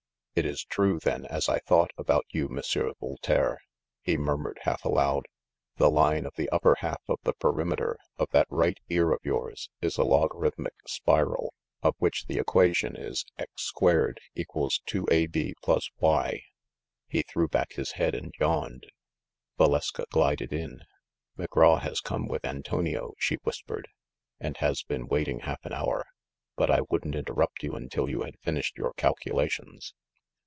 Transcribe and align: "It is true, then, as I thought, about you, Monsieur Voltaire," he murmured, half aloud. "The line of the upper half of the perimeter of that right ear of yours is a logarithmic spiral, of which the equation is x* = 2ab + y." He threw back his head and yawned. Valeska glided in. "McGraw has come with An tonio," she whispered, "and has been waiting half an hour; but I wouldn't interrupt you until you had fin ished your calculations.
"It 0.33 0.45
is 0.45 0.63
true, 0.63 0.97
then, 0.97 1.25
as 1.25 1.49
I 1.49 1.59
thought, 1.59 1.91
about 1.97 2.23
you, 2.29 2.47
Monsieur 2.47 2.93
Voltaire," 3.01 3.59
he 4.01 4.15
murmured, 4.15 4.59
half 4.63 4.85
aloud. 4.85 5.25
"The 5.75 5.91
line 5.91 6.25
of 6.25 6.35
the 6.37 6.49
upper 6.51 6.75
half 6.79 7.01
of 7.09 7.19
the 7.23 7.33
perimeter 7.33 7.97
of 8.17 8.29
that 8.31 8.47
right 8.49 8.79
ear 8.87 9.11
of 9.11 9.19
yours 9.23 9.69
is 9.81 9.97
a 9.97 10.05
logarithmic 10.05 10.73
spiral, 10.87 11.53
of 11.83 11.95
which 11.97 12.27
the 12.27 12.39
equation 12.39 12.95
is 12.95 13.25
x* 13.37 13.73
= 13.75 13.75
2ab 13.77 15.53
+ 15.57 15.99
y." 15.99 16.41
He 17.09 17.21
threw 17.23 17.47
back 17.49 17.73
his 17.73 17.91
head 17.91 18.15
and 18.15 18.33
yawned. 18.39 18.87
Valeska 19.59 20.05
glided 20.11 20.53
in. 20.53 20.79
"McGraw 21.37 21.81
has 21.81 21.99
come 21.99 22.25
with 22.25 22.45
An 22.45 22.63
tonio," 22.63 23.13
she 23.17 23.35
whispered, 23.43 23.89
"and 24.39 24.55
has 24.57 24.81
been 24.81 25.07
waiting 25.07 25.41
half 25.41 25.59
an 25.65 25.73
hour; 25.73 26.05
but 26.55 26.71
I 26.71 26.81
wouldn't 26.89 27.15
interrupt 27.15 27.63
you 27.63 27.73
until 27.75 28.09
you 28.09 28.21
had 28.21 28.39
fin 28.39 28.55
ished 28.55 28.77
your 28.77 28.93
calculations. 28.93 29.93